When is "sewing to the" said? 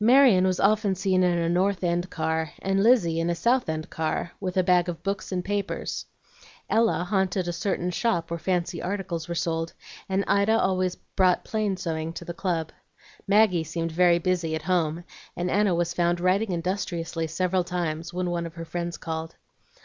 11.76-12.34